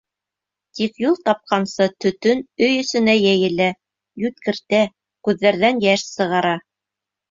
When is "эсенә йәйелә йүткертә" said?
2.87-4.85